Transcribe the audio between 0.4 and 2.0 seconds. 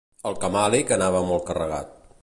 camàlic anava molt carregat.